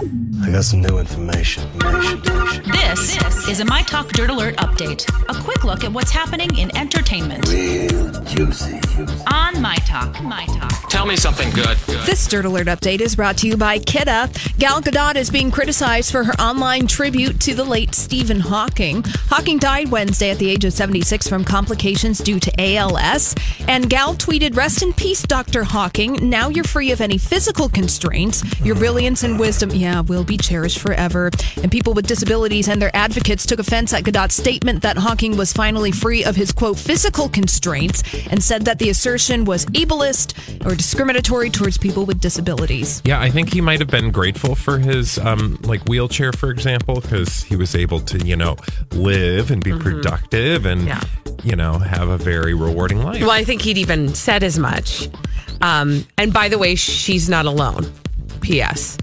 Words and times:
I 0.00 0.50
got 0.52 0.62
some 0.62 0.80
new 0.80 0.98
information. 0.98 1.64
This, 1.78 3.16
is 3.48 3.60
a 3.60 3.64
myTalk 3.64 4.12
Dirt 4.12 4.30
Alert 4.30 4.56
update. 4.58 5.08
A 5.28 5.42
quick 5.42 5.64
look 5.64 5.82
at 5.82 5.92
what's 5.92 6.10
happening 6.10 6.56
in 6.56 6.74
entertainment 6.76 7.48
Real 7.48 8.12
juicy. 8.24 8.74
on 9.32 9.60
My 9.60 9.74
Talk. 9.86 10.14
myTalk. 10.16 10.88
Tell 10.88 11.04
me 11.06 11.16
something 11.16 11.50
good. 11.50 11.76
This 12.06 12.26
Dirt 12.28 12.44
Alert 12.44 12.66
update 12.68 13.00
is 13.00 13.16
brought 13.16 13.38
to 13.38 13.48
you 13.48 13.56
by 13.56 13.78
Kidda. 13.78 14.58
Gal 14.58 14.80
Gadot 14.80 15.16
is 15.16 15.30
being 15.30 15.50
criticized 15.50 16.12
for 16.12 16.22
her 16.24 16.34
online 16.34 16.86
tribute 16.86 17.40
to 17.40 17.54
the 17.54 17.64
late 17.64 17.94
Stephen 17.94 18.38
Hawking. 18.40 19.02
Hawking 19.28 19.58
died 19.58 19.90
Wednesday 19.90 20.30
at 20.30 20.38
the 20.38 20.48
age 20.48 20.64
of 20.64 20.72
76 20.72 21.26
from 21.26 21.44
complications 21.44 22.18
due 22.18 22.38
to 22.38 22.52
ALS. 22.60 23.34
And 23.66 23.88
Gal 23.90 24.14
tweeted, 24.14 24.56
Rest 24.56 24.82
in 24.82 24.92
peace, 24.92 25.22
Dr. 25.22 25.64
Hawking. 25.64 26.28
Now 26.28 26.48
you're 26.48 26.64
free 26.64 26.92
of 26.92 27.00
any 27.00 27.18
physical 27.18 27.68
constraints. 27.68 28.44
Your 28.64 28.74
brilliance 28.76 29.22
and 29.22 29.38
wisdom, 29.38 29.70
yeah, 29.70 29.87
will 30.06 30.24
be 30.24 30.36
cherished 30.36 30.78
forever. 30.78 31.30
And 31.62 31.70
people 31.70 31.94
with 31.94 32.06
disabilities 32.06 32.68
and 32.68 32.80
their 32.80 32.94
advocates 32.94 33.46
took 33.46 33.58
offense 33.58 33.92
at 33.92 34.04
Gadot's 34.04 34.34
statement 34.34 34.82
that 34.82 34.96
Hawking 34.96 35.36
was 35.36 35.52
finally 35.52 35.90
free 35.92 36.24
of 36.24 36.36
his, 36.36 36.52
quote, 36.52 36.78
physical 36.78 37.28
constraints 37.28 38.02
and 38.30 38.42
said 38.42 38.64
that 38.66 38.78
the 38.78 38.90
assertion 38.90 39.44
was 39.44 39.66
ableist 39.66 40.34
or 40.66 40.74
discriminatory 40.74 41.50
towards 41.50 41.78
people 41.78 42.04
with 42.06 42.20
disabilities. 42.20 43.02
Yeah, 43.04 43.20
I 43.20 43.30
think 43.30 43.52
he 43.52 43.60
might 43.60 43.80
have 43.80 43.88
been 43.88 44.10
grateful 44.10 44.54
for 44.54 44.78
his 44.78 45.18
um 45.18 45.58
like 45.62 45.82
wheelchair, 45.88 46.32
for 46.32 46.50
example, 46.50 47.00
because 47.00 47.42
he 47.42 47.56
was 47.56 47.74
able 47.74 48.00
to, 48.00 48.18
you 48.26 48.36
know, 48.36 48.56
live 48.92 49.50
and 49.50 49.62
be 49.62 49.72
productive 49.72 50.66
and 50.66 50.86
Yeah. 50.86 51.00
you 51.42 51.56
know, 51.56 51.78
have 51.78 52.08
a 52.08 52.18
very 52.18 52.54
rewarding 52.54 53.02
life. 53.02 53.20
Well, 53.20 53.30
I 53.30 53.44
think 53.44 53.62
he'd 53.62 53.78
even 53.78 54.14
said 54.14 54.42
as 54.42 54.58
much. 54.58 55.08
Um, 55.60 56.06
and 56.16 56.32
by 56.32 56.48
the 56.48 56.58
way, 56.58 56.74
she's 56.74 57.28
not 57.28 57.46
alone. 57.46 57.90
P.S. 58.40 58.96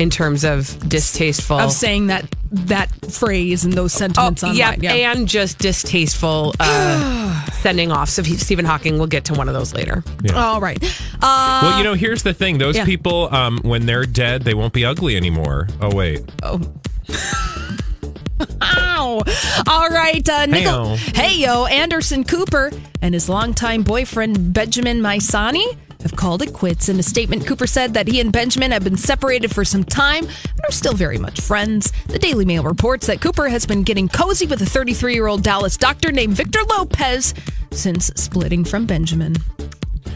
In 0.00 0.10
terms 0.10 0.44
of 0.44 0.76
distasteful. 0.88 1.58
Of 1.60 1.72
saying 1.72 2.06
that 2.08 2.24
that 2.52 2.88
phrase 3.12 3.64
and 3.64 3.72
those 3.74 3.94
Oh, 3.94 3.98
sentiments 3.98 4.42
online. 4.42 4.56
yeah, 4.82 5.12
and 5.12 5.28
just 5.28 5.58
distasteful 5.58 6.54
uh, 6.58 7.44
sending 7.60 7.92
off. 7.92 8.08
So 8.08 8.22
Stephen 8.22 8.64
Hawking, 8.64 8.96
we'll 8.98 9.06
get 9.06 9.26
to 9.26 9.34
one 9.34 9.46
of 9.48 9.54
those 9.54 9.72
later. 9.74 10.02
All 10.34 10.60
right. 10.60 10.82
Uh, 11.22 11.60
well, 11.62 11.78
you 11.78 11.84
know, 11.84 11.94
here's 11.94 12.22
the 12.22 12.32
thing: 12.34 12.58
those 12.58 12.76
yeah. 12.76 12.84
people, 12.86 13.32
um, 13.34 13.58
when 13.62 13.86
they're 13.86 14.06
dead, 14.06 14.42
they 14.42 14.54
won't 14.54 14.72
be 14.72 14.84
ugly 14.84 15.16
anymore. 15.16 15.68
Oh 15.80 15.94
wait, 15.94 16.22
Oh. 16.42 16.60
Ow. 18.62 19.22
All 19.68 19.88
right. 19.90 20.26
Uh, 20.28 20.46
Nickel- 20.46 20.96
hey, 20.96 21.36
yo. 21.38 21.66
Anderson 21.66 22.24
Cooper 22.24 22.70
and 23.02 23.12
his 23.14 23.28
longtime 23.28 23.82
boyfriend, 23.82 24.54
Benjamin 24.54 25.00
Maisani, 25.00 25.76
have 26.02 26.16
called 26.16 26.42
it 26.42 26.52
quits. 26.52 26.88
In 26.88 26.98
a 26.98 27.02
statement, 27.02 27.46
Cooper 27.46 27.66
said 27.66 27.94
that 27.94 28.08
he 28.08 28.20
and 28.20 28.32
Benjamin 28.32 28.70
have 28.70 28.84
been 28.84 28.96
separated 28.96 29.54
for 29.54 29.64
some 29.64 29.84
time 29.84 30.24
and 30.24 30.60
are 30.64 30.72
still 30.72 30.94
very 30.94 31.18
much 31.18 31.40
friends. 31.40 31.92
The 32.08 32.18
Daily 32.18 32.44
Mail 32.44 32.62
reports 32.62 33.06
that 33.06 33.20
Cooper 33.20 33.48
has 33.48 33.66
been 33.66 33.82
getting 33.82 34.08
cozy 34.08 34.46
with 34.46 34.62
a 34.62 34.66
33 34.66 35.14
year 35.14 35.26
old 35.26 35.42
Dallas 35.42 35.76
doctor 35.76 36.12
named 36.12 36.34
Victor 36.34 36.60
Lopez 36.68 37.34
since 37.70 38.06
splitting 38.16 38.64
from 38.64 38.86
Benjamin. 38.86 39.36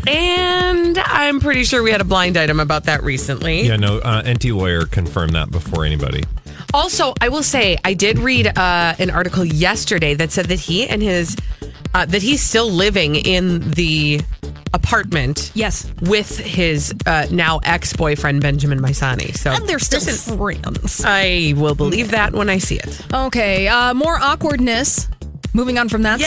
And 0.07 0.99
I'm 0.99 1.41
pretty 1.41 1.65
sure 1.65 1.83
we 1.83 1.91
had 1.91 2.01
a 2.01 2.05
blind 2.05 2.37
item 2.37 2.61
about 2.61 2.85
that 2.85 3.03
recently. 3.03 3.63
yeah, 3.63 3.77
no, 3.77 3.99
uh, 3.99 4.23
NT 4.27 4.47
lawyer 4.47 4.85
confirmed 4.87 5.35
that 5.35 5.51
before 5.51 5.85
anybody. 5.85 6.23
Also, 6.75 7.15
I 7.21 7.29
will 7.29 7.43
say 7.43 7.79
I 7.85 7.95
did 7.95 8.19
read 8.19 8.59
uh, 8.59 8.95
an 8.99 9.11
article 9.11 9.45
yesterday 9.45 10.15
that 10.15 10.33
said 10.33 10.47
that 10.47 10.59
he 10.59 10.87
and 10.89 11.01
his 11.01 11.37
uh, 11.95 12.05
that 12.07 12.23
he's 12.23 12.43
still 12.43 12.69
living 12.69 13.15
in 13.15 13.71
the 13.71 14.21
apartment. 14.75 15.51
Yes. 15.55 15.91
with 16.03 16.39
his 16.39 16.93
uh, 17.07 17.27
now 17.31 17.61
ex 17.65 17.93
boyfriend 17.95 18.43
Benjamin 18.43 18.81
Maisani. 18.81 19.35
So 19.37 19.53
And 19.53 19.67
they're 19.69 19.79
still 19.79 20.01
an- 20.03 20.39
friends. 20.39 21.03
I 21.05 21.55
will 21.57 21.75
believe 21.75 22.11
that 22.11 22.33
when 22.33 22.51
I 22.51 22.59
see 22.59 22.77
it. 22.79 23.01
Okay, 23.13 23.69
uh, 23.69 23.95
more 23.95 24.17
awkwardness. 24.19 25.09
Moving 25.57 25.79
on 25.79 25.89
from 25.89 26.03
that 26.03 26.19
Yay! 26.19 26.27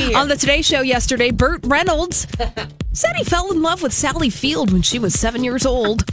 story. 0.00 0.14
On 0.14 0.28
the 0.28 0.36
Today 0.36 0.60
Show 0.60 0.82
yesterday, 0.82 1.30
Burt 1.30 1.60
Reynolds 1.64 2.26
said 2.92 3.16
he 3.16 3.24
fell 3.24 3.50
in 3.50 3.62
love 3.62 3.80
with 3.82 3.94
Sally 3.94 4.28
Field 4.28 4.70
when 4.72 4.82
she 4.82 4.98
was 4.98 5.14
seven 5.18 5.42
years 5.42 5.64
old. 5.64 6.04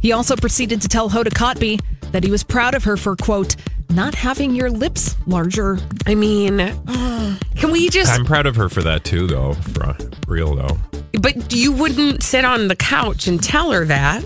He 0.00 0.12
also 0.12 0.36
proceeded 0.36 0.82
to 0.82 0.88
tell 0.88 1.08
Hoda 1.08 1.28
Kotb 1.32 1.80
that 2.12 2.22
he 2.22 2.30
was 2.30 2.44
proud 2.44 2.74
of 2.74 2.84
her 2.84 2.98
for, 2.98 3.16
quote, 3.16 3.56
not 3.88 4.14
having 4.14 4.54
your 4.54 4.70
lips 4.70 5.16
larger. 5.26 5.78
I 6.06 6.14
mean, 6.14 6.58
can 7.56 7.70
we 7.70 7.88
just? 7.88 8.12
I'm 8.12 8.26
proud 8.26 8.44
of 8.44 8.56
her 8.56 8.68
for 8.68 8.82
that 8.82 9.04
too, 9.04 9.26
though. 9.26 9.54
For 9.54 9.96
real 10.28 10.54
though. 10.54 10.76
But 11.20 11.52
you 11.54 11.72
wouldn't 11.72 12.22
sit 12.22 12.44
on 12.44 12.68
the 12.68 12.76
couch 12.76 13.26
and 13.26 13.42
tell 13.42 13.70
her 13.72 13.84
that, 13.86 14.24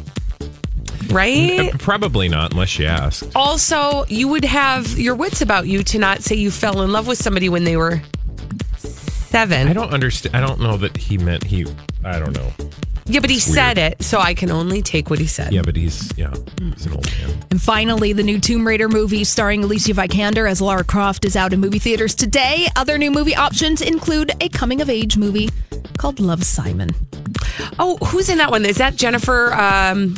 right? 1.11 1.71
Probably 1.79 2.29
not 2.29 2.53
unless 2.53 2.69
she 2.69 2.87
asked. 2.87 3.31
Also, 3.35 4.05
you 4.09 4.29
would 4.29 4.45
have 4.45 4.99
your 4.99 5.15
wits 5.15 5.41
about 5.41 5.67
you 5.67 5.83
to 5.85 5.99
not 5.99 6.23
say 6.23 6.37
you 6.37 6.51
fell 6.51 6.83
in 6.83 6.93
love 6.93 7.07
with 7.07 7.19
somebody 7.19 7.49
when 7.49 7.65
they 7.65 7.77
were 7.77 8.01
seven. 8.77 9.69
I 9.69 9.73
don't 9.73 9.93
understand. 9.93 10.37
I 10.37 10.41
don't 10.41 10.61
know 10.61 10.77
that 10.79 10.97
he 10.97 11.19
meant 11.19 11.45
he. 11.45 11.67
I 12.05 12.19
don't 12.19 12.33
know. 12.35 12.51
yeah, 13.07 13.21
but 13.21 13.29
he 13.31 13.37
weird. 13.37 13.43
said 13.43 13.79
it, 13.79 14.03
so 14.03 14.21
I 14.21 14.33
can 14.35 14.51
only 14.51 14.81
take 14.83 15.11
what 15.11 15.19
he 15.19 15.27
said. 15.27 15.53
Yeah, 15.53 15.63
but 15.63 15.77
he's 15.77 16.17
yeah, 16.17 16.33
he's 16.61 16.87
an 16.87 16.93
old 16.93 17.11
man. 17.21 17.39
And 17.51 17.61
finally, 17.61 18.13
the 18.13 18.23
new 18.23 18.39
Tomb 18.41 18.67
Raider 18.67 18.89
movie 18.89 19.25
starring 19.25 19.65
Alicia 19.65 19.93
Vikander 19.95 20.49
as 20.49 20.61
Lara 20.61 20.85
Croft 20.85 21.25
is 21.25 21.37
out 21.37 21.53
in 21.53 21.61
movie 21.61 21.79
theaters 21.79 22.15
today. 22.15 22.69
Other 22.77 22.97
new 22.99 23.11
movie 23.11 23.35
options 23.35 23.81
include 23.83 24.33
a 24.41 24.49
coming 24.49 24.81
of 24.81 24.89
age 24.89 25.17
movie 25.17 25.51
called 25.99 26.21
Love 26.21 26.45
Simon. 26.45 26.91
Oh, 27.79 27.97
who's 27.99 28.29
in 28.29 28.39
that 28.39 28.51
one? 28.51 28.65
Is 28.65 28.79
that 28.79 28.97
Jennifer? 28.97 29.53
Um, 29.53 30.17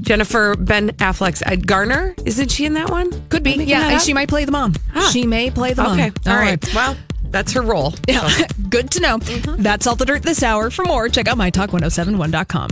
Jennifer 0.00 0.54
Ben 0.56 0.90
Affleck's 0.92 1.42
uh, 1.42 1.56
Garner? 1.56 2.14
Isn't 2.24 2.50
she 2.50 2.66
in 2.66 2.74
that 2.74 2.90
one? 2.90 3.10
Could 3.28 3.42
be. 3.42 3.52
Am 3.52 3.54
I 3.54 3.58
making 3.58 3.70
Yeah, 3.70 3.90
and 3.90 4.00
she 4.02 4.12
might 4.14 4.28
play 4.28 4.44
the 4.44 4.52
mom. 4.52 4.74
Ah. 4.94 5.08
She 5.12 5.26
may 5.26 5.50
play 5.50 5.72
the 5.72 5.82
mom. 5.82 5.98
Okay, 5.98 6.12
all 6.26 6.36
right. 6.36 6.74
Well, 6.74 6.96
that's 7.24 7.52
her 7.52 7.62
role. 7.62 7.94
Yeah, 8.06 8.28
good 8.68 8.90
to 8.92 9.00
know. 9.00 9.18
That's 9.18 9.86
all 9.86 9.96
the 9.96 10.04
dirt 10.04 10.22
this 10.22 10.42
hour. 10.42 10.70
For 10.70 10.84
more, 10.84 11.08
check 11.08 11.26
out 11.26 11.38
mytalk1071.com. 11.38 12.70